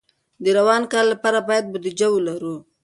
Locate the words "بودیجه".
1.71-2.07